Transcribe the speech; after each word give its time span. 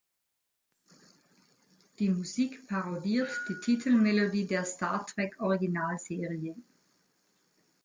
Die 1.99 2.09
Musik 2.09 2.67
parodiert 2.67 3.29
die 3.47 3.59
Titelmelodie 3.63 4.47
der 4.47 4.65
Star-Trek-Originalserie. 4.65 6.55